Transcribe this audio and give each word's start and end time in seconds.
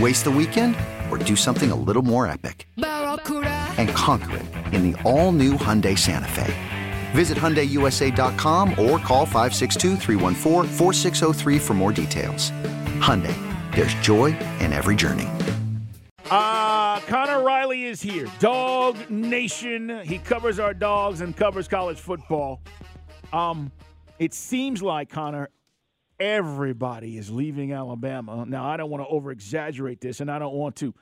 Waste 0.00 0.24
the 0.24 0.30
weekend 0.30 0.74
or 1.08 1.18
do 1.18 1.36
something 1.36 1.70
a 1.70 1.76
little 1.76 2.02
more 2.02 2.26
epic? 2.26 2.66
And 2.76 3.88
conquer 3.90 4.38
it 4.38 4.46
in 4.74 4.90
the 4.90 5.00
all 5.02 5.30
new 5.30 5.52
Hyundai 5.52 5.96
Santa 5.96 6.26
Fe. 6.28 6.52
Visit 7.12 7.38
HyundaiUSA.com 7.38 8.70
or 8.70 8.98
call 8.98 9.24
562 9.24 9.96
for 11.60 11.74
more 11.74 11.92
details. 11.92 12.50
Hyundai, 13.00 13.36
there's 13.74 13.94
joy 13.94 14.36
in 14.58 14.72
every 14.72 14.96
journey. 14.96 15.28
Uh, 16.28 16.98
Connor 17.00 17.44
Riley 17.44 17.84
is 17.84 18.02
here. 18.02 18.26
Dog 18.40 18.96
Nation. 19.08 20.00
He 20.04 20.18
covers 20.18 20.58
our 20.58 20.74
dogs 20.74 21.20
and 21.20 21.36
covers 21.36 21.68
college 21.68 22.00
football. 22.00 22.60
Um, 23.32 23.70
it 24.18 24.34
seems 24.34 24.82
like 24.82 25.08
Connor, 25.08 25.50
everybody 26.24 27.18
is 27.18 27.30
leaving 27.30 27.72
Alabama. 27.72 28.46
Now, 28.46 28.64
I 28.64 28.78
don't 28.78 28.88
want 28.88 29.02
to 29.02 29.08
over 29.08 29.30
exaggerate 29.30 30.00
this, 30.00 30.20
and 30.20 30.30
I 30.30 30.38
don't 30.38 30.54
want 30.54 30.76
to, 30.76 30.94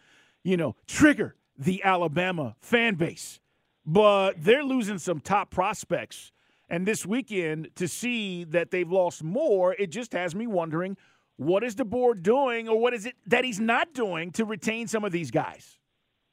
you 0.43 0.57
know, 0.57 0.75
trigger 0.87 1.37
the 1.57 1.83
Alabama 1.85 2.57
fan 2.61 2.97
base, 2.97 3.39
but 3.87 4.33
they're 4.43 4.65
losing 4.65 4.99
some 4.99 5.21
top 5.21 5.51
prospects. 5.51 6.33
And 6.69 6.87
this 6.87 7.07
weekend, 7.07 7.69
to 7.77 7.87
see 7.87 8.45
that 8.45 8.71
they've 8.71 8.91
lost 8.91 9.23
more, 9.23 9.75
it 9.75 9.91
just 9.91 10.13
has 10.13 10.35
me 10.35 10.47
wondering 10.47 10.97
what 11.37 11.63
is 11.63 11.77
DeBoer 11.77 12.23
doing, 12.23 12.69
or 12.69 12.79
what 12.79 12.93
is 12.93 13.07
it 13.07 13.15
that 13.27 13.45
he's 13.45 13.61
not 13.61 13.95
doing 13.95 14.33
to 14.33 14.45
retain 14.45 14.89
some 14.89 15.05
of 15.05 15.13
these 15.13 15.31
guys? 15.31 15.79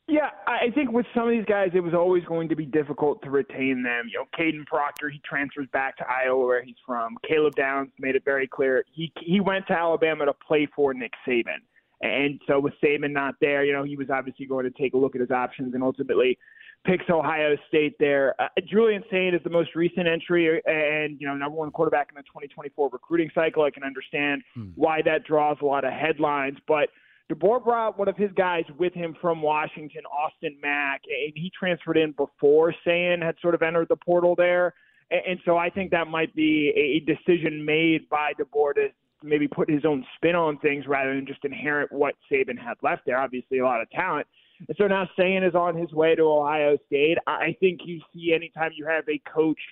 Yeah, 0.09 0.31
I 0.47 0.71
think 0.73 0.91
with 0.91 1.05
some 1.13 1.25
of 1.25 1.29
these 1.29 1.45
guys, 1.45 1.69
it 1.75 1.81
was 1.81 1.93
always 1.93 2.23
going 2.25 2.49
to 2.49 2.55
be 2.55 2.65
difficult 2.65 3.21
to 3.21 3.29
retain 3.29 3.83
them. 3.83 4.09
You 4.11 4.19
know, 4.19 4.25
Kadyn 4.37 4.65
Proctor, 4.65 5.09
he 5.09 5.21
transfers 5.23 5.67
back 5.71 5.97
to 5.97 6.05
Iowa, 6.09 6.45
where 6.45 6.63
he's 6.63 6.75
from. 6.83 7.15
Caleb 7.27 7.55
Downs 7.55 7.91
made 7.99 8.15
it 8.15 8.25
very 8.25 8.47
clear 8.47 8.83
he 8.91 9.11
he 9.21 9.39
went 9.39 9.67
to 9.67 9.73
Alabama 9.73 10.25
to 10.25 10.33
play 10.33 10.67
for 10.75 10.95
Nick 10.95 11.13
Saban, 11.27 11.61
and 12.01 12.41
so 12.47 12.59
with 12.59 12.73
Saban 12.83 13.11
not 13.11 13.35
there, 13.39 13.63
you 13.63 13.71
know, 13.71 13.83
he 13.83 13.95
was 13.95 14.09
obviously 14.09 14.47
going 14.47 14.65
to 14.65 14.71
take 14.71 14.95
a 14.95 14.97
look 14.97 15.13
at 15.13 15.21
his 15.21 15.31
options 15.31 15.75
and 15.75 15.83
ultimately 15.83 16.39
picks 16.85 17.07
Ohio 17.09 17.55
State 17.67 17.95
there. 17.99 18.33
Uh, 18.41 18.47
Julian 18.67 19.03
Sayin 19.11 19.35
is 19.35 19.43
the 19.43 19.49
most 19.51 19.75
recent 19.75 20.07
entry, 20.07 20.59
and 20.65 21.21
you 21.21 21.27
know, 21.27 21.35
number 21.35 21.55
one 21.55 21.69
quarterback 21.69 22.09
in 22.09 22.15
the 22.15 22.23
2024 22.23 22.89
recruiting 22.91 23.29
cycle. 23.35 23.61
I 23.61 23.69
can 23.69 23.83
understand 23.83 24.41
hmm. 24.55 24.69
why 24.73 25.03
that 25.03 25.23
draws 25.25 25.57
a 25.61 25.65
lot 25.65 25.85
of 25.85 25.93
headlines, 25.93 26.57
but 26.67 26.89
DeBoer 27.31 27.63
brought 27.63 27.99
one 27.99 28.07
of 28.07 28.17
his 28.17 28.31
guys 28.31 28.63
with 28.77 28.93
him 28.93 29.15
from 29.21 29.41
Washington, 29.41 30.01
Austin 30.05 30.57
Mack, 30.61 31.01
and 31.05 31.31
he 31.35 31.51
transferred 31.57 31.97
in 31.97 32.11
before 32.13 32.73
Sayin 32.83 33.21
had 33.21 33.35
sort 33.41 33.53
of 33.53 33.61
entered 33.61 33.87
the 33.87 33.95
portal 33.95 34.35
there. 34.35 34.73
And 35.11 35.39
so 35.45 35.57
I 35.57 35.69
think 35.69 35.91
that 35.91 36.07
might 36.07 36.33
be 36.35 36.73
a 36.75 36.99
decision 37.01 37.63
made 37.63 38.09
by 38.09 38.33
DeBoer 38.39 38.75
to 38.75 38.87
maybe 39.21 39.47
put 39.47 39.69
his 39.69 39.85
own 39.85 40.05
spin 40.15 40.35
on 40.35 40.57
things 40.59 40.85
rather 40.87 41.13
than 41.13 41.27
just 41.27 41.45
inherit 41.45 41.91
what 41.91 42.15
Saban 42.31 42.57
had 42.57 42.75
left 42.81 43.03
there. 43.05 43.19
Obviously, 43.19 43.59
a 43.59 43.65
lot 43.65 43.81
of 43.81 43.89
talent. 43.91 44.25
And 44.67 44.75
so 44.77 44.87
now 44.87 45.07
Sayin 45.15 45.43
is 45.43 45.55
on 45.55 45.77
his 45.77 45.91
way 45.93 46.15
to 46.15 46.23
Ohio 46.23 46.77
State. 46.87 47.17
I 47.27 47.55
think 47.59 47.81
you 47.85 48.01
see 48.13 48.33
anytime 48.33 48.71
you 48.75 48.85
have 48.87 49.07
a 49.07 49.21
coach– 49.31 49.59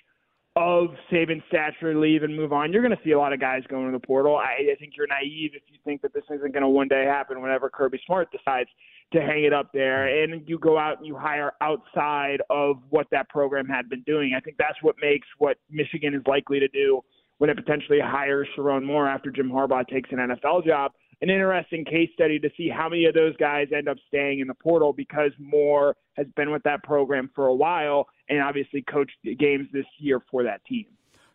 of 0.56 0.88
Saban 1.10 1.42
stature 1.48 1.96
leave 1.96 2.24
and 2.24 2.36
move 2.36 2.52
on, 2.52 2.72
you're 2.72 2.82
going 2.82 2.96
to 2.96 3.02
see 3.04 3.12
a 3.12 3.18
lot 3.18 3.32
of 3.32 3.40
guys 3.40 3.62
going 3.68 3.86
to 3.86 3.92
the 3.92 4.04
portal. 4.04 4.36
I, 4.36 4.72
I 4.72 4.76
think 4.78 4.94
you're 4.96 5.06
naive 5.06 5.52
if 5.54 5.62
you 5.68 5.78
think 5.84 6.02
that 6.02 6.12
this 6.12 6.24
isn't 6.30 6.52
going 6.52 6.62
to 6.62 6.68
one 6.68 6.88
day 6.88 7.04
happen 7.04 7.40
whenever 7.40 7.70
Kirby 7.70 8.00
Smart 8.04 8.28
decides 8.32 8.68
to 9.12 9.20
hang 9.20 9.44
it 9.44 9.52
up 9.52 9.70
there 9.72 10.22
and 10.22 10.46
you 10.46 10.58
go 10.58 10.76
out 10.76 10.98
and 10.98 11.06
you 11.06 11.16
hire 11.16 11.52
outside 11.60 12.42
of 12.50 12.76
what 12.90 13.06
that 13.10 13.28
program 13.28 13.66
had 13.66 13.88
been 13.88 14.02
doing. 14.02 14.34
I 14.36 14.40
think 14.40 14.56
that's 14.58 14.82
what 14.82 14.96
makes 15.00 15.26
what 15.38 15.56
Michigan 15.70 16.14
is 16.14 16.22
likely 16.26 16.60
to 16.60 16.68
do 16.68 17.02
when 17.38 17.50
it 17.50 17.56
potentially 17.56 18.00
hires 18.02 18.48
Sherrone 18.56 18.84
Moore 18.84 19.08
after 19.08 19.30
Jim 19.30 19.50
Harbaugh 19.50 19.86
takes 19.86 20.10
an 20.12 20.18
NFL 20.18 20.66
job. 20.66 20.92
An 21.20 21.30
interesting 21.30 21.84
case 21.84 22.10
study 22.14 22.38
to 22.38 22.48
see 22.56 22.68
how 22.68 22.88
many 22.88 23.06
of 23.06 23.14
those 23.14 23.36
guys 23.38 23.68
end 23.74 23.88
up 23.88 23.96
staying 24.06 24.40
in 24.40 24.46
the 24.46 24.54
portal 24.54 24.92
because 24.92 25.32
Moore 25.38 25.96
has 26.16 26.26
been 26.36 26.50
with 26.50 26.62
that 26.64 26.82
program 26.84 27.30
for 27.34 27.46
a 27.46 27.54
while 27.54 28.06
and 28.28 28.40
obviously 28.40 28.82
coached 28.82 29.16
games 29.38 29.68
this 29.72 29.86
year 29.98 30.20
for 30.30 30.42
that 30.42 30.64
team. 30.64 30.86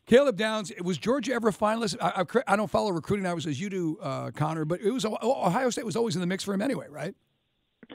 Caleb 0.05 0.35
Downs, 0.35 0.71
was 0.83 0.97
Georgia 0.97 1.33
ever 1.33 1.47
a 1.47 1.53
finalist? 1.53 1.95
I, 2.01 2.23
I, 2.23 2.53
I 2.53 2.55
don't 2.55 2.69
follow 2.69 2.91
recruiting 2.91 3.25
hours 3.25 3.47
as 3.47 3.59
you 3.59 3.69
do, 3.69 3.97
uh, 4.01 4.31
Connor, 4.31 4.65
but 4.65 4.81
it 4.81 4.91
was 4.91 5.05
Ohio 5.05 5.69
State 5.69 5.85
was 5.85 5.95
always 5.95 6.15
in 6.15 6.21
the 6.21 6.27
mix 6.27 6.43
for 6.43 6.53
him 6.53 6.61
anyway, 6.61 6.87
right? 6.89 7.15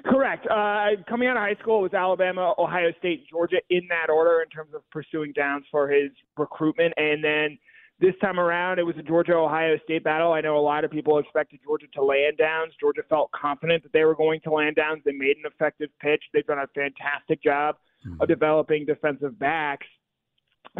Correct. 0.06 0.46
Uh, 0.46 1.02
coming 1.08 1.28
out 1.28 1.36
of 1.36 1.42
high 1.42 1.56
school, 1.60 1.80
it 1.80 1.82
was 1.82 1.94
Alabama, 1.94 2.54
Ohio 2.58 2.92
State, 2.98 3.26
Georgia 3.28 3.58
in 3.68 3.86
that 3.88 4.10
order 4.10 4.40
in 4.40 4.48
terms 4.48 4.74
of 4.74 4.88
pursuing 4.90 5.32
Downs 5.32 5.64
for 5.70 5.88
his 5.88 6.10
recruitment, 6.36 6.94
and 6.96 7.22
then 7.22 7.58
this 8.00 8.14
time 8.22 8.38
around, 8.38 8.78
it 8.78 8.84
was 8.84 8.96
a 8.96 9.02
Georgia 9.02 9.34
Ohio 9.34 9.76
State 9.84 10.04
battle. 10.04 10.32
I 10.32 10.40
know 10.40 10.56
a 10.56 10.60
lot 10.60 10.84
of 10.84 10.90
people 10.90 11.18
expected 11.18 11.58
Georgia 11.64 11.86
to 11.94 12.04
land 12.04 12.38
Downs. 12.38 12.72
Georgia 12.80 13.02
felt 13.08 13.30
confident 13.32 13.82
that 13.82 13.92
they 13.92 14.04
were 14.04 14.14
going 14.14 14.40
to 14.42 14.52
land 14.52 14.76
Downs. 14.76 15.02
They 15.04 15.12
made 15.12 15.36
an 15.36 15.42
effective 15.44 15.90
pitch. 16.00 16.22
They've 16.32 16.46
done 16.46 16.60
a 16.60 16.68
fantastic 16.68 17.42
job 17.42 17.74
mm-hmm. 18.08 18.22
of 18.22 18.28
developing 18.28 18.86
defensive 18.86 19.38
backs. 19.38 19.86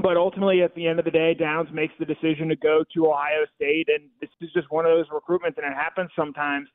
But 0.02 0.16
ultimately, 0.16 0.62
at 0.62 0.74
the 0.74 0.86
end 0.86 0.98
of 0.98 1.04
the 1.04 1.10
day, 1.10 1.34
Downs 1.34 1.68
makes 1.72 1.94
the 1.98 2.04
decision 2.04 2.48
to 2.48 2.56
go 2.56 2.84
to 2.94 3.06
Ohio 3.06 3.46
State, 3.56 3.88
and 3.88 4.08
this 4.20 4.30
is 4.40 4.50
just 4.52 4.70
one 4.70 4.84
of 4.84 4.92
those 4.92 5.06
recruitments, 5.08 5.56
and 5.56 5.66
it 5.66 5.74
happens 5.74 6.10
sometimes. 6.14 6.68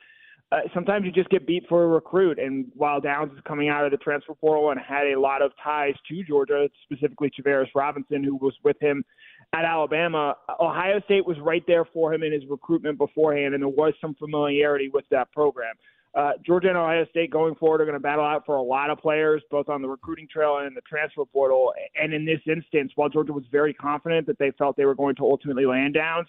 Uh, 0.52 0.60
sometimes 0.74 1.04
you 1.04 1.12
just 1.12 1.30
get 1.30 1.48
beat 1.48 1.64
for 1.68 1.84
a 1.84 1.88
recruit. 1.88 2.38
And 2.38 2.68
while 2.76 3.02
Downs 3.02 3.32
is 3.34 3.40
coming 3.48 3.70
out 3.70 3.86
of 3.86 3.92
the 3.92 3.98
transfer 3.98 4.36
portal 4.36 4.70
and 4.70 4.80
had 4.80 5.08
a 5.08 5.20
lot 5.20 5.42
of 5.42 5.52
ties 5.64 5.96
to 6.10 6.24
Georgia, 6.24 6.70
specifically 6.84 7.32
Travaris 7.32 7.70
Robinson, 7.74 8.24
who 8.24 8.36
was 8.36 8.54
with 8.64 8.80
him 8.80 9.04
at 9.54 9.66
Alabama, 9.66 10.36
Ohio 10.60 11.00
State 11.06 11.26
was 11.26 11.38
right 11.40 11.64
there 11.66 11.86
for 11.86 12.14
him 12.14 12.22
in 12.22 12.32
his 12.32 12.44
recruitment 12.48 13.00
beforehand, 13.00 13.56
and 13.56 13.64
there 13.64 13.70
was 13.70 13.94
some 14.00 14.14
familiarity 14.16 14.90
with 14.94 15.06
that 15.10 15.32
program. 15.32 15.74
Uh, 16.16 16.34
Georgia 16.46 16.70
and 16.70 16.78
Ohio 16.78 17.06
State 17.10 17.32
going 17.32 17.56
forward 17.56 17.82
are 17.82 17.86
going 17.86 17.98
to 17.98 18.00
battle 18.00 18.24
out 18.24 18.46
for 18.46 18.56
a 18.56 18.62
lot 18.62 18.92
of 18.92 19.00
players, 19.00 19.42
both 19.50 19.68
on 19.68 19.82
the 19.82 19.88
recruiting 19.88 20.28
trail 20.32 20.58
and 20.58 20.68
in 20.68 20.74
the 20.76 20.82
transfer 20.82 21.26
portal. 21.26 21.74
And 22.00 22.14
in 22.14 22.24
this 22.24 22.40
instance, 22.46 22.92
while 22.96 23.10
Georgia 23.10 23.34
was 23.34 23.46
very 23.52 23.74
confident 23.74 24.28
that 24.28 24.38
they 24.38 24.52
felt 24.52 24.78
they 24.78 24.86
were 24.86 24.94
going 24.94 25.16
to 25.16 25.24
ultimately 25.24 25.66
land 25.66 25.96
Downs, 25.96 26.28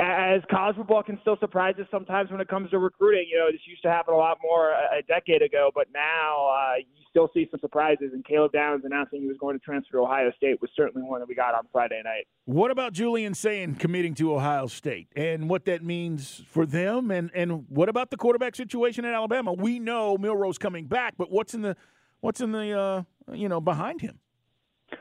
as 0.00 0.40
college 0.50 0.76
football 0.76 1.02
can 1.02 1.18
still 1.20 1.36
surprise 1.40 1.74
us 1.78 1.86
sometimes 1.90 2.30
when 2.30 2.40
it 2.40 2.48
comes 2.48 2.70
to 2.70 2.78
recruiting. 2.78 3.26
You 3.30 3.38
know, 3.38 3.52
this 3.52 3.60
used 3.66 3.82
to 3.82 3.90
happen 3.90 4.14
a 4.14 4.16
lot 4.16 4.38
more 4.42 4.70
a, 4.70 5.02
decade 5.06 5.42
ago, 5.42 5.70
but 5.74 5.88
now 5.92 6.48
uh, 6.48 6.76
you 6.78 7.04
still 7.10 7.28
see 7.34 7.46
some 7.50 7.60
surprises. 7.60 8.10
And 8.12 8.24
Caleb 8.24 8.52
Downs 8.52 8.84
announcing 8.84 9.20
he 9.20 9.26
was 9.26 9.36
going 9.38 9.58
to 9.58 9.64
transfer 9.64 9.98
to 9.98 10.04
Ohio 10.04 10.32
State 10.36 10.60
was 10.60 10.70
certainly 10.74 11.06
one 11.06 11.20
that 11.20 11.28
we 11.28 11.34
got 11.34 11.54
on 11.54 11.64
Friday 11.72 12.00
night. 12.04 12.26
What 12.46 12.70
about 12.70 12.92
Julian 12.92 13.34
Sayin 13.34 13.74
committing 13.74 14.14
to 14.14 14.34
Ohio 14.34 14.66
State 14.66 15.08
and 15.14 15.50
what 15.50 15.66
that 15.66 15.84
means 15.84 16.42
for 16.48 16.64
them? 16.64 17.10
And 17.10 17.30
and 17.34 17.66
what 17.68 17.88
about 17.88 18.10
the 18.10 18.16
quarterback 18.16 18.56
situation 18.56 19.04
at 19.04 19.12
Alabama? 19.12 19.52
We 19.52 19.78
know 19.78 20.16
Milroe's 20.16 20.58
coming 20.58 20.86
back, 20.86 21.14
but 21.18 21.30
what's 21.30 21.52
in 21.52 21.62
the 21.62 21.76
what's 22.20 22.40
in 22.40 22.52
the 22.52 22.78
uh, 22.78 23.02
you 23.34 23.48
know 23.48 23.60
behind 23.60 24.00
him? 24.00 24.20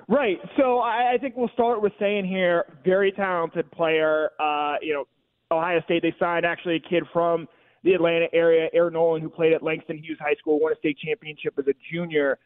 Right. 0.08 0.38
So 0.58 0.80
I, 0.80 1.14
I 1.14 1.18
think 1.20 1.36
we'll 1.38 1.50
start 1.50 1.82
with 1.82 1.94
Sayin 2.00 2.26
here, 2.26 2.66
very 2.84 3.12
talented 3.12 3.70
player. 3.72 4.32
Uh, 4.40 4.76
you 4.82 4.94
know, 4.94 5.06
Ohio 5.52 5.82
State, 5.86 6.02
they 6.02 6.14
signed 6.20 6.46
actually 6.46 6.76
a 6.76 6.90
kid 6.90 7.04
from 7.12 7.48
the 7.84 7.94
Atlanta 7.94 8.28
area, 8.34 8.70
Air 8.74 8.90
Noland, 8.90 9.24
who 9.24 9.30
played 9.30 9.54
at 9.54 9.64
Langston 9.64 9.98
Hughes 9.98 10.18
High 10.20 10.36
School, 10.36 10.60
won 10.60 10.74
a 10.74 10.76
state 10.76 10.98
championship 11.04 11.54
as 11.58 11.66
a 11.68 11.74
junior. 11.92 12.38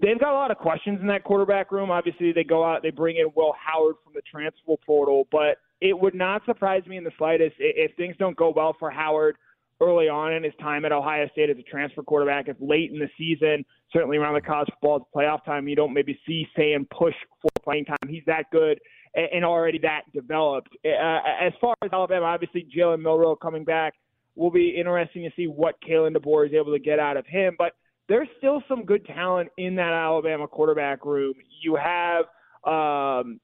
They've 0.00 0.18
got 0.18 0.32
a 0.32 0.34
lot 0.34 0.50
of 0.50 0.58
questions 0.58 1.00
in 1.00 1.06
that 1.08 1.24
quarterback 1.24 1.72
room. 1.72 1.90
Obviously, 1.90 2.32
they 2.32 2.44
go 2.44 2.64
out, 2.64 2.82
they 2.82 2.90
bring 2.90 3.16
in 3.16 3.26
Will 3.34 3.54
Howard 3.58 3.96
from 4.04 4.12
the 4.14 4.22
transfer 4.30 4.74
portal, 4.84 5.26
but 5.32 5.58
it 5.80 5.98
would 5.98 6.14
not 6.14 6.44
surprise 6.44 6.82
me 6.86 6.96
in 6.96 7.04
the 7.04 7.10
slightest 7.18 7.56
if 7.58 7.94
things 7.96 8.14
don't 8.18 8.36
go 8.36 8.52
well 8.54 8.76
for 8.78 8.90
Howard 8.90 9.36
early 9.80 10.08
on 10.08 10.32
in 10.32 10.42
his 10.42 10.54
time 10.60 10.84
at 10.84 10.92
Ohio 10.92 11.28
State 11.32 11.50
as 11.50 11.56
a 11.58 11.62
transfer 11.62 12.02
quarterback. 12.02 12.48
If 12.48 12.56
late 12.60 12.90
in 12.92 12.98
the 12.98 13.08
season, 13.18 13.64
certainly 13.92 14.16
around 14.16 14.34
the 14.34 14.40
college 14.40 14.68
football 14.70 15.08
playoff 15.14 15.44
time, 15.44 15.68
you 15.68 15.76
don't 15.76 15.92
maybe 15.92 16.18
see 16.26 16.46
Sam 16.56 16.86
push 16.96 17.14
for 17.42 17.48
playing 17.62 17.84
time. 17.84 18.08
He's 18.08 18.24
that 18.26 18.44
good 18.50 18.80
and 19.14 19.44
already 19.44 19.78
that 19.78 20.02
developed. 20.14 20.68
Uh, 20.84 21.20
as 21.40 21.52
far 21.60 21.74
as 21.82 21.90
Alabama, 21.92 22.26
obviously 22.26 22.66
Jalen 22.76 23.00
Milroe 23.00 23.36
coming 23.36 23.64
back 23.64 23.94
will 24.34 24.50
be 24.50 24.76
interesting 24.78 25.22
to 25.22 25.30
see 25.34 25.46
what 25.46 25.76
Kalen 25.80 26.14
DeBoer 26.14 26.46
is 26.46 26.52
able 26.52 26.72
to 26.72 26.78
get 26.78 26.98
out 26.98 27.16
of 27.16 27.26
him. 27.26 27.54
But 27.56 27.72
there's 28.08 28.28
still 28.38 28.62
some 28.68 28.84
good 28.84 29.04
talent 29.06 29.48
in 29.56 29.74
that 29.76 29.92
Alabama 29.92 30.46
quarterback 30.46 31.04
room. 31.04 31.34
You 31.62 31.76
have 31.76 32.26
um, 32.64 33.40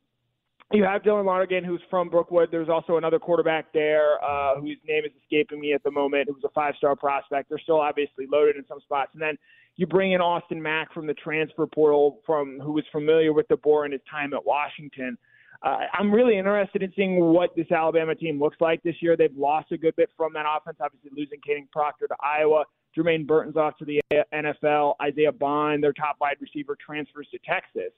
you 0.73 0.85
have 0.85 1.03
Dylan 1.03 1.25
Lonergan, 1.25 1.65
who's 1.65 1.83
from 1.91 2.09
Brookwood. 2.09 2.49
There's 2.51 2.69
also 2.69 2.97
another 2.97 3.19
quarterback 3.19 3.73
there 3.73 4.23
uh, 4.25 4.61
whose 4.61 4.79
name 4.87 5.05
is 5.05 5.13
escaping 5.23 5.61
me 5.61 5.73
at 5.73 5.83
the 5.83 5.91
moment, 5.91 6.29
who's 6.33 6.43
a 6.45 6.51
five-star 6.51 6.97
prospect. 6.97 7.49
They're 7.49 7.59
still 7.59 7.81
obviously 7.81 8.27
loaded 8.31 8.57
in 8.57 8.65
some 8.67 8.81
spots. 8.81 9.11
And 9.13 9.23
then 9.23 9.37
you 9.77 9.87
bring 9.87 10.13
in 10.13 10.21
Austin 10.21 10.61
Mack 10.63 10.93
from 10.93 11.07
the 11.07 11.15
transfer 11.15 11.67
portal, 11.67 12.21
from 12.27 12.61
who 12.61 12.73
was 12.73 12.85
familiar 12.93 13.33
with 13.33 13.49
DeBoer 13.49 13.87
in 13.87 13.93
his 13.93 14.01
time 14.11 14.35
at 14.35 14.45
Washington. 14.45 15.17
Uh, 15.63 15.79
I'm 15.93 16.13
really 16.13 16.37
interested 16.39 16.83
in 16.83 16.93
seeing 16.97 17.21
what 17.21 17.55
this 17.55 17.71
Alabama 17.71 18.15
team 18.15 18.41
looks 18.41 18.57
like 18.61 18.83
this 18.83 18.97
year. 19.01 19.17
They've 19.17 19.37
lost 19.37 19.71
a 19.71 19.79
good 19.79 19.95
bit 19.97 20.11
from 20.17 20.33
that 20.33 20.45
offense, 20.49 20.79
obviously 20.81 21.11
losing 21.17 21.39
Kadyn 21.39 21.71
Proctor 21.71 22.09
to 22.09 22.17
Iowa. 22.21 22.65
Jermaine 22.97 23.27
Burton's 23.27 23.57
off 23.57 23.77
to 23.79 23.85
the 23.85 24.01
NFL. 24.35 24.95
Isaiah 25.01 25.33
Bond, 25.33 25.83
their 25.83 25.93
top 25.93 26.17
wide 26.21 26.37
receiver, 26.41 26.77
transfers 26.85 27.29
to 27.31 27.39
Texas. 27.39 27.93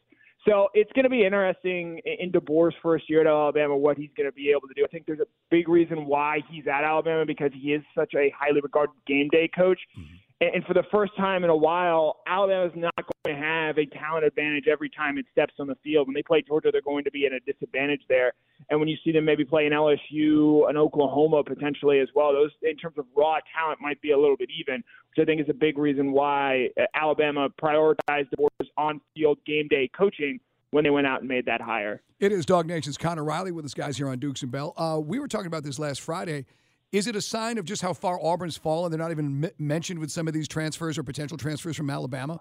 So 0.46 0.69
it's 0.75 0.93
going 0.93 1.05
to 1.05 1.11
be 1.11 1.25
interesting 1.25 2.00
in 2.05 2.31
DeBoer's 2.31 2.75
first 2.82 3.08
year 3.08 3.23
at 3.23 3.26
Alabama 3.26 3.76
what 3.76 3.96
he's 3.96 4.11
going 4.17 4.29
to 4.29 4.32
be 4.32 4.50
able 4.50 4.69
to 4.69 4.75
do. 4.75 4.85
I 4.85 4.88
think 4.88 5.06
there's 5.06 5.20
a 5.20 5.26
big 5.50 5.69
reason 5.69 6.05
why 6.05 6.41
he's 6.50 6.67
at 6.67 6.85
Alabama 6.85 7.25
because 7.25 7.50
he 7.55 7.73
is 7.73 7.82
such 7.94 8.12
a 8.14 8.32
highly 8.38 8.61
regarded 8.61 8.94
game 9.06 9.29
day 9.31 9.49
coach. 9.55 9.79
Mm-hmm. 9.99 10.14
And 10.52 10.64
for 10.64 10.75
the 10.75 10.82
first 10.91 11.17
time 11.17 11.44
in 11.44 11.50
a 11.50 11.56
while, 11.56 12.20
Alabama's 12.26 12.73
not 12.75 12.94
going 12.96 13.37
to 13.37 13.43
have 13.43 13.79
a 13.79 13.87
talent 13.87 14.25
advantage 14.25 14.64
every 14.70 14.91
time 14.91 15.17
it 15.19 15.26
steps 15.32 15.55
on 15.58 15.67
the 15.67 15.76
field. 15.82 16.06
When 16.06 16.14
they 16.14 16.23
play 16.23 16.43
Georgia, 16.46 16.70
they're 16.73 16.82
going 16.82 17.05
to 17.05 17.11
be 17.11 17.26
at 17.26 17.32
a 17.32 17.41
disadvantage 17.41 18.02
there. 18.08 18.32
And 18.70 18.79
when 18.81 18.88
you 18.88 18.96
see 19.05 19.12
them 19.12 19.25
maybe 19.25 19.44
play 19.44 19.67
an 19.67 19.73
LSU, 19.73 20.69
an 20.69 20.76
Oklahoma 20.76 21.43
potentially 21.44 22.00
as 22.00 22.08
well, 22.14 22.32
those 22.32 22.50
in 22.62 22.76
terms 22.76 22.99
of 22.99 23.06
raw 23.17 23.37
talent 23.56 23.81
might 23.81 24.00
be 24.00 24.11
a 24.11 24.19
little 24.19 24.37
bit 24.37 24.50
even, 24.58 24.76
which 25.11 25.23
I 25.23 25.25
think 25.25 25.41
is 25.41 25.49
a 25.49 25.55
big 25.55 25.79
reason 25.79 26.12
why 26.12 26.69
Alabama 26.94 27.49
prioritized 27.62 28.31
the 28.31 28.37
DeBoer's 28.37 28.70
on-field 28.76 29.38
game 29.46 29.69
day 29.69 29.91
coaching 29.96 30.41
when 30.70 30.85
they 30.85 30.91
went 30.91 31.06
out 31.06 31.20
and 31.20 31.29
made 31.29 31.46
that 31.46 31.61
hire. 31.61 32.02
It 32.19 32.32
is 32.32 32.44
DawgNation's 32.46 32.99
Connor 32.99 33.25
Riley 33.25 33.52
with 33.52 33.64
us 33.64 33.75
guys 33.75 33.96
here 33.96 34.08
on 34.08 34.19
Dukes 34.19 34.43
and 34.43 34.50
Bell. 34.50 34.75
Uh, 34.76 35.00
we 35.00 35.19
were 35.19 35.29
talking 35.29 35.46
about 35.46 35.62
this 35.62 35.79
last 35.79 36.00
Friday. 36.00 36.46
Is 36.94 37.08
it 37.08 37.17
a 37.17 37.20
sign 37.20 37.58
of 37.58 37.64
just 37.64 37.82
how 37.82 37.93
far 37.93 38.20
Auburn's 38.23 38.56
fallen? 38.56 38.93
They're 38.93 39.00
not 39.00 39.11
even 39.11 39.44
m- 39.44 39.50
mentioned 39.58 39.99
with 39.99 40.12
some 40.12 40.29
of 40.29 40.32
these 40.32 40.46
transfers 40.46 40.96
or 40.96 41.02
potential 41.02 41.37
transfers 41.37 41.76
from 41.76 41.91
Alabama. 41.91 42.41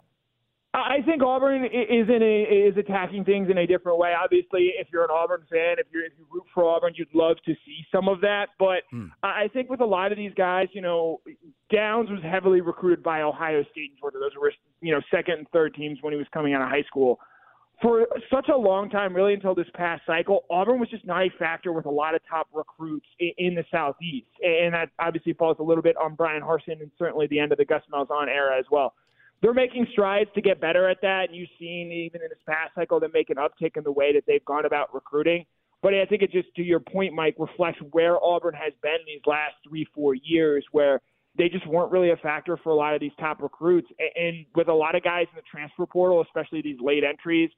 I 0.76 1.02
think 1.06 1.24
Auburn 1.24 1.66
is 1.66 2.08
in 2.08 2.22
a, 2.22 2.70
is 2.70 2.78
attacking 2.78 3.26
things 3.26 3.50
in 3.50 3.58
a 3.58 3.66
different 3.66 3.98
way. 3.98 4.14
Obviously, 4.14 4.74
if 4.80 4.88
you're 4.94 5.04
an 5.04 5.10
Auburn 5.12 5.42
fan, 5.52 5.78
if 5.80 5.88
you 5.92 6.04
if 6.06 6.14
you 6.18 6.26
root 6.32 6.44
for 6.54 6.66
Auburn, 6.66 6.94
you'd 6.96 7.14
love 7.16 7.38
to 7.46 7.54
see 7.66 7.86
some 7.92 8.08
of 8.08 8.22
that. 8.22 8.50
But 8.60 8.84
hmm. 8.92 9.08
I 9.24 9.50
think 9.54 9.72
with 9.72 9.82
a 9.82 9.86
lot 9.86 10.12
of 10.12 10.20
these 10.20 10.34
guys, 10.36 10.68
you 10.74 10.82
know, 10.82 11.22
Downs 11.72 12.10
was 12.10 12.22
heavily 12.24 12.62
recruited 12.62 13.04
by 13.04 13.22
Ohio 13.22 13.64
State 13.72 13.92
and 13.92 14.00
Georgia. 14.00 14.18
Those 14.20 14.32
were 14.40 14.52
you 14.82 14.94
know 14.94 15.02
second 15.12 15.40
and 15.40 15.50
third 15.50 15.74
teams 15.74 16.00
when 16.02 16.14
he 16.14 16.18
was 16.18 16.28
coming 16.32 16.54
out 16.54 16.62
of 16.62 16.70
high 16.70 16.86
school 16.88 17.20
for 17.82 18.08
such 18.32 18.50
a 18.54 18.58
long 18.58 18.90
time, 18.90 19.14
really 19.14 19.34
until 19.34 19.56
this 19.56 19.68
past 19.74 20.04
cycle, 20.06 20.46
Auburn 20.50 20.80
was 20.80 20.90
just 20.90 21.06
not 21.06 21.22
a 21.24 21.30
factor 21.38 21.74
with 21.74 21.86
a 21.86 21.90
lot 21.90 22.16
of 22.16 22.22
top 22.30 22.48
recruits 22.54 23.08
in, 23.20 23.56
the 23.56 23.66
Southeast, 23.72 24.28
and 24.42 24.74
that 24.74 24.90
obviously 25.00 25.34
falls 25.34 25.58
a 25.60 25.64
little 25.64 25.82
bit 25.82 25.98
on 25.98 26.16
Bryan 26.16 26.42
Harsin 26.42 26.82
and 26.82 26.92
certainly 26.98 27.28
the 27.28 27.40
end 27.40 27.52
of 27.52 27.58
the 27.58 27.66
Gus 27.66 27.82
Malzahn 27.92 28.28
era 28.28 28.58
as 28.58 28.66
well. 28.72 28.94
They're 29.42 29.54
making 29.54 29.88
strides 29.92 30.30
to 30.36 30.42
get 30.42 30.62
better 30.62 30.90
at 30.90 31.02
that, 31.02 31.26
and 31.28 31.36
you've 31.36 31.50
seen 31.60 31.92
even 31.92 32.22
in 32.22 32.30
this 32.30 32.40
past 32.48 32.74
cycle 32.76 33.02
them 33.02 33.12
make 33.14 33.30
an 33.30 33.36
uptick 33.36 33.76
in 33.76 33.84
the 33.84 33.92
way 33.92 34.14
that 34.14 34.24
they've 34.26 34.46
gone 34.46 34.66
about 34.66 34.94
recruiting. 34.94 35.46
But 35.82 35.94
I 35.94 36.06
think 36.06 36.22
it 36.22 36.32
just, 36.32 36.48
to 36.56 36.64
your 36.64 36.80
point, 36.80 37.14
Mike, 37.14 37.36
reflects 37.38 37.80
where 37.92 38.24
Auburn 38.24 38.54
has 38.54 38.72
been 38.82 39.00
these 39.06 39.20
last 39.26 39.56
three, 39.68 39.86
four 39.94 40.16
years, 40.16 40.66
where 40.72 41.02
they 41.38 41.50
just 41.50 41.66
weren't 41.68 41.92
really 41.92 42.12
a 42.12 42.18
factor 42.18 42.58
for 42.58 42.70
a 42.70 42.76
lot 42.76 42.94
of 42.94 43.02
these 43.02 43.12
top 43.20 43.42
recruits. 43.42 43.88
And 44.16 44.46
with 44.56 44.68
a 44.68 44.74
lot 44.74 44.96
of 44.96 45.04
guys 45.04 45.26
in 45.32 45.36
the 45.36 45.42
transfer 45.50 45.86
portal, 45.86 46.22
especially 46.22 46.62
these 46.62 46.80
late 46.80 47.04
entries, 47.04 47.50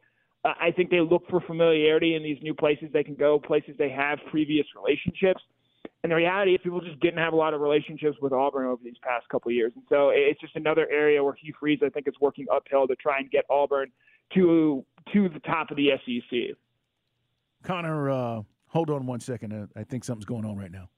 I 0.46 0.72
think 0.72 0.92
they 0.92 1.02
look 1.02 1.24
for 1.30 1.42
familiarity 1.42 2.16
in 2.16 2.24
these 2.24 2.38
new 2.42 2.54
places 2.54 2.90
they 2.94 3.04
can 3.04 3.16
go, 3.16 3.40
places 3.40 3.76
they 3.78 3.90
have 3.90 4.20
previous 4.30 4.66
relationships. 4.76 5.42
And 6.04 6.12
the 6.12 6.16
reality 6.16 6.54
is, 6.54 6.60
people 6.64 6.82
just 6.82 7.00
didn't 7.00 7.18
have 7.18 7.34
a 7.34 7.36
lot 7.36 7.56
of 7.56 7.62
relationships 7.62 8.16
with 8.22 8.32
Auburn 8.32 8.68
over 8.68 8.82
these 8.84 8.98
past 9.02 9.28
couple 9.30 9.50
of 9.50 9.56
years, 9.56 9.74
and 9.76 9.84
so 9.90 10.12
it's 10.14 10.40
just 10.40 10.56
another 10.56 10.88
area 10.92 11.24
where 11.24 11.34
Hugh 11.34 11.54
Freeze, 11.60 11.80
I 11.84 11.90
think, 11.90 12.08
is 12.08 12.14
working 12.22 12.46
uphill 12.54 12.86
to 12.88 12.96
try 12.96 13.18
and 13.18 13.32
get 13.32 13.44
Auburn 13.50 13.92
to 14.36 14.86
to 15.14 15.30
the 15.30 15.40
top 15.40 15.72
of 15.72 15.78
the 15.78 15.90
SEC. 16.06 16.56
Connor, 17.64 18.12
uh, 18.12 18.42
hold 18.68 18.92
on 18.92 19.08
one 19.08 19.20
second. 19.20 19.52
Uh, 19.52 19.66
I 19.76 19.84
think 19.84 20.04
something's 20.04 20.26
going 20.26 20.46
on 20.46 20.56
right 20.58 20.72
now. 20.72 20.90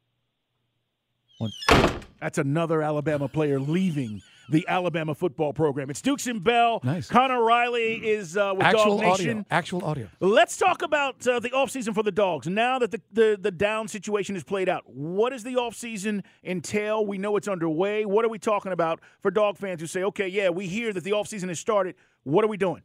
One. 1.38 1.52
That's 2.20 2.40
another 2.40 2.82
Alabama 2.82 3.28
player 3.28 3.60
leaving 3.60 4.24
the 4.50 4.66
Alabama 4.68 5.14
football 5.14 5.54
program. 5.54 5.90
It's 5.92 6.02
Dukes 6.02 6.26
and 6.26 6.44
Bell. 6.44 6.80
Nice. 6.84 7.08
Connor 7.10 7.44
Riley 7.44 7.96
is 7.96 8.36
uh, 8.36 8.54
with 8.56 8.66
Actual 8.66 8.98
DawgNation. 8.98 9.12
Audio. 9.12 9.46
Actual 9.52 9.86
audio. 9.86 10.10
Let's 10.20 10.58
talk 10.58 10.82
about 10.82 11.28
uh, 11.28 11.40
the 11.40 11.50
offseason 11.50 11.94
for 11.94 12.02
the 12.02 12.12
Dogs. 12.12 12.48
Now 12.48 12.80
that 12.80 12.90
the, 12.90 13.02
the, 13.12 13.38
the 13.40 13.52
down 13.52 13.88
situation 13.88 14.36
is 14.36 14.44
played 14.44 14.68
out, 14.68 14.84
what 14.88 15.32
does 15.32 15.44
the 15.44 15.56
offseason 15.56 16.24
entail? 16.44 17.06
We 17.06 17.20
know 17.20 17.36
it's 17.38 17.48
underway. 17.48 18.06
What 18.06 18.26
are 18.26 18.30
we 18.30 18.40
talking 18.40 18.72
about 18.72 19.00
for 19.22 19.30
dog 19.30 19.58
fans 19.58 19.82
who 19.82 19.88
say, 19.88 20.04
okay, 20.06 20.28
yeah, 20.28 20.50
we 20.50 20.66
hear 20.66 20.92
that 20.94 21.04
the 21.04 21.12
offseason 21.12 21.50
has 21.50 21.60
started. 21.60 21.96
What 22.24 22.44
are 22.46 22.50
we 22.50 22.58
doing? 22.58 22.82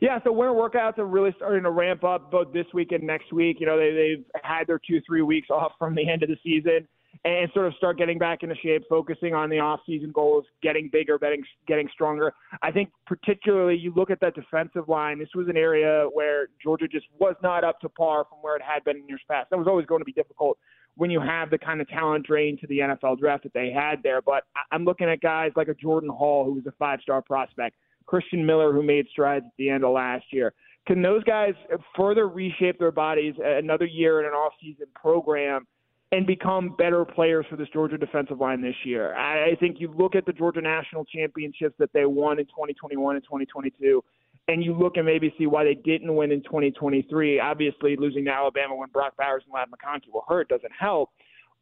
Yeah, 0.00 0.20
so 0.22 0.32
winter 0.32 0.54
workouts 0.54 0.98
are 0.98 1.06
really 1.06 1.34
starting 1.36 1.64
to 1.64 1.70
ramp 1.70 2.04
up 2.04 2.30
both 2.30 2.52
this 2.52 2.66
week 2.72 2.92
and 2.92 3.02
next 3.02 3.32
week. 3.32 3.58
You 3.60 3.66
know, 3.66 3.76
they, 3.76 3.90
they've 3.90 4.24
had 4.42 4.66
their 4.66 4.80
two, 4.86 5.00
three 5.06 5.22
weeks 5.22 5.48
off 5.50 5.72
from 5.78 5.94
the 5.94 6.08
end 6.08 6.22
of 6.22 6.28
the 6.28 6.36
season 6.42 6.86
and 7.24 7.50
sort 7.52 7.66
of 7.66 7.74
start 7.74 7.98
getting 7.98 8.18
back 8.18 8.42
into 8.42 8.54
shape, 8.56 8.84
focusing 8.88 9.34
on 9.34 9.50
the 9.50 9.58
off-season 9.58 10.12
goals, 10.12 10.44
getting 10.62 10.88
bigger, 10.92 11.18
getting 11.18 11.42
getting 11.66 11.88
stronger. 11.92 12.32
I 12.62 12.70
think 12.70 12.90
particularly 13.06 13.76
you 13.76 13.92
look 13.94 14.10
at 14.10 14.20
that 14.20 14.34
defensive 14.34 14.88
line. 14.88 15.18
This 15.18 15.28
was 15.34 15.48
an 15.48 15.56
area 15.56 16.06
where 16.12 16.48
Georgia 16.62 16.86
just 16.86 17.06
was 17.18 17.34
not 17.42 17.64
up 17.64 17.80
to 17.80 17.88
par 17.88 18.24
from 18.28 18.38
where 18.40 18.56
it 18.56 18.62
had 18.62 18.84
been 18.84 18.96
in 18.96 19.08
years 19.08 19.22
past. 19.28 19.50
That 19.50 19.58
was 19.58 19.66
always 19.66 19.86
going 19.86 20.00
to 20.00 20.04
be 20.04 20.12
difficult 20.12 20.58
when 20.96 21.10
you 21.10 21.20
have 21.20 21.50
the 21.50 21.58
kind 21.58 21.80
of 21.80 21.88
talent 21.88 22.26
drain 22.26 22.58
to 22.60 22.66
the 22.66 22.78
NFL 22.78 23.18
draft 23.18 23.44
that 23.44 23.54
they 23.54 23.70
had 23.70 24.02
there. 24.02 24.20
But 24.20 24.44
I'm 24.72 24.84
looking 24.84 25.08
at 25.08 25.20
guys 25.20 25.52
like 25.56 25.68
a 25.68 25.74
Jordan 25.74 26.10
Hall, 26.10 26.44
who 26.44 26.54
was 26.54 26.66
a 26.66 26.72
five-star 26.72 27.22
prospect, 27.22 27.76
Christian 28.06 28.44
Miller, 28.44 28.72
who 28.72 28.82
made 28.82 29.06
strides 29.10 29.44
at 29.44 29.52
the 29.58 29.70
end 29.70 29.84
of 29.84 29.92
last 29.92 30.24
year. 30.32 30.54
Can 30.86 31.02
those 31.02 31.22
guys 31.24 31.54
further 31.96 32.28
reshape 32.28 32.78
their 32.78 32.90
bodies 32.90 33.34
another 33.42 33.84
year 33.86 34.20
in 34.20 34.26
an 34.26 34.32
off-season 34.32 34.86
program? 34.94 35.66
And 36.10 36.26
become 36.26 36.74
better 36.76 37.04
players 37.04 37.44
for 37.50 37.56
this 37.56 37.68
Georgia 37.72 37.98
defensive 37.98 38.40
line 38.40 38.62
this 38.62 38.74
year. 38.84 39.14
I, 39.14 39.54
think 39.60 39.76
you 39.78 39.92
look 39.96 40.14
at 40.14 40.24
the 40.24 40.32
Georgia 40.32 40.62
national 40.62 41.04
championships 41.04 41.74
that 41.78 41.90
they 41.92 42.06
won 42.06 42.38
in 42.38 42.46
2021 42.46 43.16
and 43.16 43.24
2022, 43.24 44.02
and 44.48 44.64
you 44.64 44.74
look 44.74 44.96
and 44.96 45.04
maybe 45.04 45.34
see 45.36 45.46
why 45.46 45.64
they 45.64 45.74
didn't 45.74 46.14
win 46.14 46.32
in 46.32 46.42
2023. 46.42 47.40
Obviously, 47.40 47.96
losing 47.96 48.24
to 48.24 48.30
Alabama 48.30 48.74
when 48.74 48.88
Brock 48.88 49.14
Bowers 49.18 49.42
and 49.44 49.52
Ladd 49.52 49.68
McConkey 49.68 50.12
were 50.12 50.22
hurt 50.26 50.48
doesn't 50.48 50.72
help. 50.78 51.10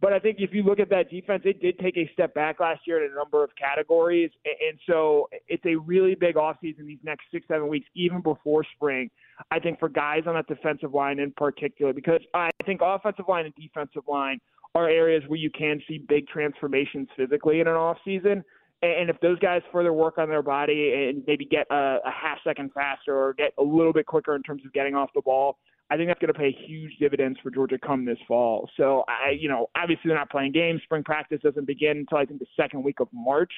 But 0.01 0.13
I 0.13 0.19
think 0.19 0.37
if 0.41 0.53
you 0.53 0.63
look 0.63 0.79
at 0.79 0.91
that 0.91 1.11
defense, 1.11 1.43
it 1.47 1.61
did 1.63 1.79
take 1.79 1.97
a 1.97 2.09
step 2.13 2.35
back 2.35 2.61
last 2.61 2.83
year 2.87 3.03
in 3.05 3.11
a 3.11 3.15
number 3.15 3.43
of 3.43 3.51
categories. 3.57 4.31
And 4.45 4.79
so 4.87 5.29
it's 5.49 5.65
a 5.65 5.77
really 5.77 6.15
big 6.15 6.35
offseason 6.35 6.87
these 6.87 6.99
next 7.03 7.25
six, 7.33 7.49
seven 7.49 7.69
weeks, 7.69 7.87
even 7.95 8.21
before 8.21 8.63
spring. 8.75 9.11
I 9.51 9.59
think 9.59 9.79
for 9.79 9.89
guys 9.89 10.25
on 10.27 10.35
that 10.35 10.49
defensive 10.49 10.93
line 10.93 11.19
in 11.19 11.33
particular, 11.33 11.95
because 11.95 12.21
I 12.35 12.51
think 12.67 12.81
offensive 12.85 13.25
line 13.27 13.47
and 13.47 13.55
defensive 13.55 14.03
line 14.07 14.39
are 14.75 14.89
areas 14.89 15.23
where 15.29 15.39
you 15.39 15.51
can 15.51 15.81
see 15.89 15.97
big 15.97 16.29
transformations 16.29 17.09
physically 17.17 17.61
in 17.61 17.67
an 17.67 17.75
offseason. 17.75 18.45
And 18.83 19.09
if 19.09 19.19
those 19.21 19.39
guys 19.39 19.63
further 19.73 19.95
work 19.95 20.19
on 20.19 20.29
their 20.29 20.43
body 20.43 21.09
and 21.09 21.23
maybe 21.27 21.47
get 21.47 21.67
a, 21.71 21.99
a 22.05 22.11
half 22.11 22.37
second 22.45 22.71
faster 22.75 23.17
or 23.17 23.33
get 23.33 23.53
a 23.59 23.63
little 23.63 23.95
bit 23.95 24.05
quicker 24.05 24.37
in 24.37 24.43
terms 24.43 24.63
of 24.67 24.73
getting 24.75 24.95
off 24.95 25.09
the 25.15 25.23
ball, 25.23 25.57
I 25.89 25.97
think 25.97 26.09
that's 26.09 26.21
going 26.21 26.33
to 26.33 26.39
pay 26.39 26.51
huge 26.51 26.97
dividends 26.99 27.39
for 27.43 27.51
Georgia 27.51 27.79
come 27.79 28.05
this 28.05 28.19
fall. 28.27 28.69
So 28.77 29.05
I, 29.09 29.31
you 29.31 29.49
know, 29.49 29.71
obviously 29.77 30.09
they're 30.09 30.17
not 30.17 30.31
playing 30.31 30.53
games. 30.53 30.81
Spring 30.83 31.05
practice 31.05 31.41
doesn't 31.43 31.67
begin 31.67 31.99
until 31.99 32.19
I 32.19 32.25
think 32.25 32.41
the 32.41 32.47
second 32.57 32.83
week 32.83 32.99
of 33.01 33.09
March. 33.13 33.53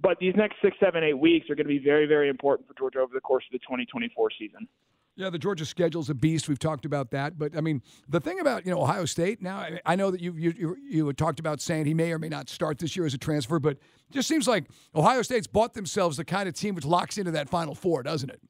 But 0.00 0.18
these 0.18 0.34
next 0.36 0.56
six, 0.60 0.76
seven, 0.80 1.04
eight 1.04 1.18
weeks 1.18 1.48
are 1.48 1.54
going 1.54 1.66
to 1.66 1.72
be 1.72 1.78
very, 1.78 2.06
very 2.06 2.28
important 2.28 2.66
for 2.66 2.74
Georgia 2.74 2.98
over 2.98 3.14
the 3.14 3.20
course 3.20 3.44
of 3.46 3.52
the 3.52 3.60
2024 3.60 4.30
season. 4.36 4.66
Yeah, 5.14 5.28
the 5.28 5.38
Georgia 5.38 5.66
schedule's 5.66 6.08
a 6.08 6.14
beast. 6.14 6.48
We've 6.48 6.58
talked 6.58 6.86
about 6.86 7.10
that, 7.10 7.38
but 7.38 7.54
I 7.54 7.60
mean, 7.60 7.82
the 8.08 8.18
thing 8.18 8.40
about 8.40 8.64
you 8.64 8.72
know 8.72 8.80
Ohio 8.80 9.04
State 9.04 9.42
now. 9.42 9.66
I- 9.84 9.94
know 9.94 10.10
that 10.10 10.22
you 10.22 10.32
you 10.32 10.76
you, 10.82 11.12
talked 11.12 11.38
about 11.38 11.60
Sayin 11.60 11.84
he 11.84 11.92
may 11.92 12.12
or 12.12 12.18
may 12.18 12.30
not 12.30 12.48
start 12.48 12.78
this 12.78 12.96
year 12.96 13.04
as 13.04 13.12
a 13.12 13.18
transfer, 13.18 13.58
but 13.58 13.72
it 13.72 13.80
just 14.10 14.26
seems 14.26 14.48
like 14.48 14.64
Ohio 14.94 15.20
State's 15.20 15.46
bought 15.46 15.74
themselves 15.74 16.16
the 16.16 16.24
kind 16.24 16.48
of 16.48 16.54
team 16.54 16.74
which 16.74 16.86
locks 16.86 17.18
into 17.18 17.30
that 17.32 17.50
Final 17.50 17.74
Four, 17.74 18.02
doesn't 18.02 18.30
it? 18.30 18.40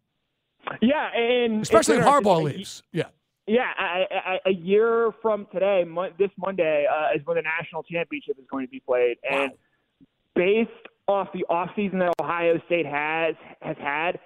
Yeah, 0.80 1.08
and 1.14 1.62
Especially 1.62 1.96
if. 1.96 2.04
Harbaugh 2.04 2.42
leaves. 2.42 2.82
Yeah. 2.92 3.04
Yeah, 3.46 3.72
I, 3.76 4.04
I, 4.12 4.38
a 4.46 4.52
year 4.52 5.10
from 5.20 5.48
today, 5.52 5.82
mon- 5.86 6.12
this 6.16 6.30
Monday, 6.38 6.86
uh, 6.88 7.16
is 7.16 7.26
when 7.26 7.36
the 7.36 7.42
national 7.42 7.82
championship 7.82 8.36
is 8.38 8.44
going 8.48 8.64
to 8.66 8.70
be 8.70 8.78
played, 8.78 9.16
and 9.28 9.50
based 10.36 10.70
off 11.08 11.28
the 11.34 11.44
offseason 11.50 11.98
that 11.98 12.12
Ohio 12.20 12.60
State 12.66 12.86
has 12.86 13.34
has 13.60 13.76
had, 13.80 14.20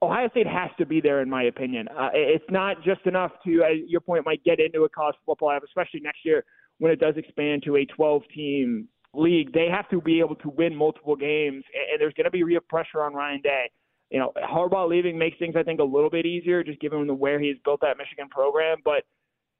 Ohio 0.00 0.28
State 0.30 0.46
has 0.46 0.70
to 0.78 0.86
be 0.86 1.00
there, 1.00 1.22
in 1.22 1.28
my 1.28 1.44
opinion. 1.44 1.88
Uh, 1.88 2.10
it's 2.12 2.44
not 2.50 2.76
just 2.84 3.04
enough 3.06 3.32
to, 3.44 3.64
as 3.64 3.78
your 3.88 4.00
point, 4.00 4.24
might 4.24 4.42
get 4.44 4.60
into 4.60 4.84
a 4.84 4.88
college 4.88 5.16
football 5.24 5.48
playoff, 5.48 5.64
especially 5.64 6.00
next 6.00 6.24
year 6.24 6.44
when 6.78 6.92
it 6.92 7.00
does 7.00 7.16
expand 7.16 7.62
to 7.64 7.76
a 7.76 7.86
12-team 7.86 8.88
league. 9.14 9.52
They 9.52 9.68
have 9.68 9.88
to 9.90 10.00
be 10.00 10.20
able 10.20 10.36
to 10.36 10.48
win 10.50 10.74
multiple 10.74 11.16
games, 11.16 11.64
and, 11.74 11.92
and 11.92 12.00
there's 12.00 12.14
going 12.14 12.24
to 12.24 12.30
be 12.30 12.42
real 12.42 12.60
pressure 12.68 13.02
on 13.02 13.14
Ryan 13.14 13.40
Day 13.42 13.70
you 14.12 14.18
know, 14.18 14.30
Harbaugh 14.36 14.88
leaving 14.88 15.18
makes 15.18 15.38
things 15.38 15.54
I 15.56 15.62
think 15.62 15.80
a 15.80 15.84
little 15.84 16.10
bit 16.10 16.26
easier, 16.26 16.62
just 16.62 16.78
given 16.80 17.06
the 17.06 17.14
where 17.14 17.40
he's 17.40 17.56
built 17.64 17.80
that 17.80 17.96
Michigan 17.96 18.28
program. 18.28 18.76
But 18.84 19.04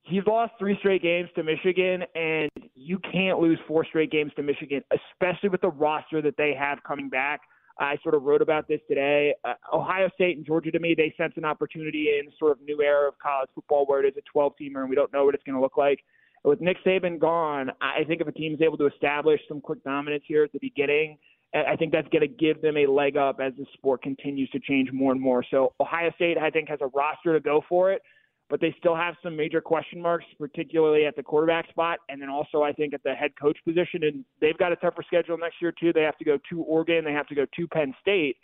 he's 0.03 0.23
lost 0.27 0.53
three 0.59 0.77
straight 0.79 1.03
games 1.03 1.31
to 1.37 1.43
Michigan, 1.43 2.03
and 2.15 2.51
you 2.75 2.99
can't 3.11 3.39
lose 3.39 3.59
four 3.67 3.87
straight 3.87 4.13
games 4.13 4.31
to 4.37 4.43
Michigan, 4.43 4.83
especially 4.93 5.49
with 5.49 5.63
the 5.63 5.71
roster 5.71 6.21
that 6.21 6.37
they 6.37 6.55
have 6.57 6.79
coming 6.87 7.09
back. 7.09 7.41
I 7.79 7.97
sort 8.03 8.15
of 8.15 8.25
wrote 8.25 8.43
about 8.43 8.69
this 8.69 8.81
today. 8.87 9.35
Uh, 9.43 9.55
Ohio 9.73 10.11
State 10.15 10.37
and 10.37 10.45
Georgia, 10.45 10.71
to 10.71 10.79
me, 10.79 10.95
they 10.95 11.15
sense 11.17 11.33
an 11.37 11.47
opportunity 11.47 12.11
in 12.21 12.31
sort 12.39 12.53
of 12.53 12.59
new 12.61 12.83
era 12.83 13.09
of 13.09 13.15
college 13.19 13.49
football 13.55 13.87
where 13.87 14.05
it 14.05 14.15
is 14.15 14.23
a 14.23 14.39
12-teamer 14.39 14.83
and 14.83 14.91
we 14.91 14.95
don't 14.95 15.11
know 15.15 15.25
what 15.25 15.35
it's 15.35 15.45
going 15.45 15.57
to 15.57 15.63
look 15.63 15.79
like. 15.79 16.01
With 16.45 16.61
Nick 16.61 16.77
Saban 16.85 17.19
gone, 17.19 17.71
I 17.81 18.05
think 18.05 18.21
if 18.21 18.29
a 18.29 18.33
team 18.33 18.53
is 18.53 18.61
able 18.61 18.77
to 18.77 18.87
establish 18.87 19.41
some 19.49 19.63
quick 19.63 19.83
dominance 19.83 20.25
here 20.27 20.45
at 20.45 20.53
the 20.53 20.59
beginning– 20.61 21.17
I 21.55 21.77
think 21.77 21.93
that's 21.93 22.09
going 22.09 22.23
to 22.23 22.29
give 22.29 22.63
them 22.63 22.77
a 22.79 22.87
leg 22.87 23.17
up 23.17 23.39
as 23.41 23.53
the 23.59 23.67
sport 23.75 24.03
continues 24.03 24.49
to 24.51 24.61
change 24.61 24.91
more 24.91 25.13
and 25.13 25.21
more. 25.21 25.45
So 25.51 25.75
Ohio 25.81 26.11
State, 26.17 26.39
I 26.39 26.51
think, 26.51 26.69
has 26.71 26.79
a 26.81 26.87
roster 26.87 27.35
to 27.35 27.41
go 27.41 27.63
for 27.69 27.93
it, 27.93 28.01
but 28.49 28.61
they 28.61 28.75
still 28.79 28.97
have 28.97 29.17
some 29.23 29.37
major 29.37 29.61
question 29.61 30.01
marks, 30.01 30.25
particularly 30.39 31.05
at 31.05 31.15
the 31.15 31.23
quarterback 31.23 31.69
spot, 31.69 31.99
and 32.09 32.21
then 32.23 32.31
also 32.31 32.63
I 32.63 32.73
think 32.73 32.95
at 32.95 33.03
the 33.03 33.15
head 33.15 33.33
coach 33.41 33.59
position. 33.67 34.03
And 34.05 34.25
they've 34.41 34.57
got 34.57 34.73
a 34.73 34.77
tougher 34.77 35.03
schedule 35.07 35.37
next 35.37 35.57
year 35.61 35.75
too. 35.79 35.93
They 35.93 36.03
have 36.03 36.17
to 36.19 36.25
go 36.25 36.39
to 36.51 36.63
Oregon, 36.63 37.05
they 37.05 37.13
have 37.13 37.27
to 37.29 37.35
go 37.35 37.45
to 37.45 37.69
Penn 37.69 37.95
State. 38.01 38.37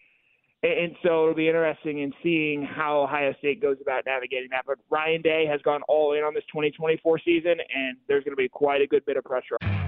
And 0.63 0.97
so 1.05 1.23
it'll 1.23 1.35
be 1.35 1.47
interesting 1.47 2.01
in 2.01 2.13
seeing 2.21 2.65
how 2.65 3.03
Ohio 3.03 3.33
State 3.39 3.63
goes 3.63 3.77
about 3.81 4.03
navigating 4.07 4.49
that. 4.51 4.65
But 4.67 4.79
Ryan 4.91 5.23
Day 5.23 5.47
has 5.47 5.63
gone 5.63 5.83
all 5.89 6.15
in 6.15 6.25
on 6.25 6.35
this 6.35 6.43
2024 6.53 7.21
season, 7.25 7.53
and 7.53 7.97
there's 8.09 8.25
going 8.25 8.33
to 8.33 8.37
be 8.37 8.49
quite 8.49 8.83
a 8.83 8.87
good 8.87 9.07
bit 9.07 9.17
of 9.17 9.25
pressure. 9.25 9.88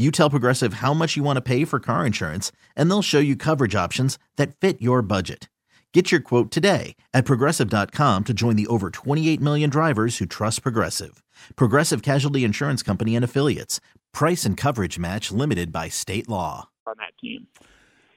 You 0.00 0.12
tell 0.12 0.30
Progressive 0.30 0.74
how 0.74 0.94
much 0.94 1.16
you 1.16 1.24
want 1.24 1.38
to 1.38 1.42
pay 1.42 1.64
for 1.64 1.80
car 1.80 2.06
insurance, 2.06 2.52
and 2.76 2.88
they'll 2.88 3.02
show 3.02 3.18
you 3.18 3.34
coverage 3.34 3.74
options 3.74 4.16
that 4.36 4.54
fit 4.54 4.80
your 4.80 5.02
budget. 5.02 5.48
Get 5.92 6.12
your 6.12 6.20
quote 6.20 6.52
today 6.52 6.94
at 7.12 7.24
progressive.com 7.24 8.24
to 8.24 8.32
join 8.34 8.54
the 8.54 8.68
over 8.68 8.90
28 8.90 9.40
million 9.40 9.70
drivers 9.70 10.18
who 10.18 10.26
trust 10.26 10.62
Progressive. 10.62 11.20
Progressive 11.56 12.02
Casualty 12.02 12.44
Insurance 12.44 12.82
Company 12.84 13.16
and 13.16 13.24
Affiliates. 13.24 13.80
Price 14.12 14.44
and 14.44 14.56
coverage 14.56 14.98
match 15.00 15.32
limited 15.32 15.72
by 15.72 15.88
state 15.88 16.28
law. 16.28 16.68
on 16.86 16.94
that 16.98 17.14
team. 17.20 17.48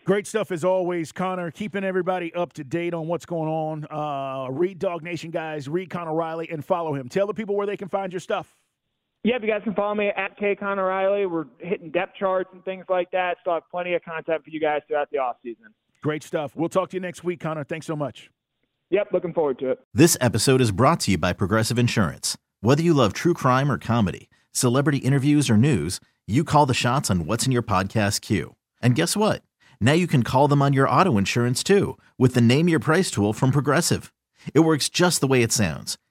Great 0.06 0.28
stuff 0.28 0.52
as 0.52 0.64
always, 0.64 1.12
Connor. 1.12 1.50
Keeping 1.50 1.84
everybody 1.84 2.32
up 2.36 2.54
to 2.54 2.64
date 2.64 2.94
on 2.94 3.08
what's 3.08 3.26
going 3.26 3.50
on. 3.50 3.86
Uh, 3.90 4.52
read 4.52 4.78
DawgNation, 4.80 5.32
guys. 5.32 5.68
Read 5.68 5.90
Connor 5.90 6.14
Riley 6.14 6.48
and 6.52 6.64
follow 6.64 6.94
him. 6.94 7.10
Tell 7.10 7.26
the 7.26 7.34
people 7.34 7.56
where 7.56 7.66
they 7.66 7.78
can 7.78 7.88
find 7.88 8.14
your 8.14 8.20
stuff. 8.20 8.56
Yeah, 9.24 9.36
if 9.36 9.44
you 9.44 9.48
guys 9.48 9.62
can 9.64 9.76
follow 9.76 9.94
me 9.94 10.08
at 10.08 10.36
K 10.38 10.56
Connor 10.56 10.86
Riley. 10.86 11.28
We're 11.28 11.46
hitting 11.60 11.92
depth 11.92 12.16
charts 12.16 12.50
and 12.54 12.66
things 12.66 12.86
like 12.90 13.12
that. 13.12 13.38
Still 13.42 13.54
have 13.54 13.70
plenty 13.70 13.94
of 13.94 14.02
content 14.04 14.44
for 14.44 14.50
you 14.50 14.60
guys 14.60 14.82
throughout 14.88 15.10
the 15.12 15.20
off 15.20 15.36
season. 15.44 15.68
Great 16.02 16.24
stuff. 16.24 16.56
We'll 16.56 16.70
talk 16.70 16.90
to 16.90 16.98
you 16.98 17.02
next 17.02 17.24
week, 17.24 17.40
Connor. 17.40 17.64
Thanks 17.64 17.86
so 17.86 17.96
much. 17.96 18.32
Yep, 18.90 19.10
looking 19.14 19.34
forward 19.34 19.60
to 19.60 19.70
it. 19.72 19.80
This 19.94 20.18
episode 20.20 20.60
is 20.60 20.72
brought 20.72 21.00
to 21.02 21.12
you 21.12 21.18
by 21.20 21.34
Progressive 21.34 21.78
Insurance. 21.78 22.36
Whether 22.62 22.82
you 22.82 22.94
love 22.96 23.14
true 23.14 23.34
crime 23.36 23.72
or 23.72 23.78
comedy, 23.78 24.28
celebrity 24.52 24.98
interviews 24.98 25.50
or 25.50 25.58
news, 25.58 26.00
you 26.28 26.44
call 26.44 26.66
the 26.66 26.74
shots 26.74 27.10
on 27.12 27.26
what's 27.26 27.46
in 27.46 27.52
your 27.52 27.62
podcast 27.62 28.22
queue. 28.22 28.56
And 28.82 28.96
guess 28.96 29.16
what? 29.16 29.44
Now 29.80 29.94
you 29.94 30.08
can 30.08 30.24
call 30.24 30.48
them 30.48 30.62
on 30.62 30.74
your 30.74 30.90
auto 30.90 31.18
insurance 31.18 31.64
too 31.64 31.98
with 32.18 32.34
the 32.34 32.42
Name 32.42 32.68
Your 32.68 32.80
Price 32.80 33.12
tool 33.12 33.34
from 33.34 33.52
Progressive. 33.52 34.12
It 34.54 34.62
works 34.62 34.90
just 34.90 35.22
the 35.22 35.28
way 35.28 35.44
it 35.44 35.52
sounds. 35.52 35.98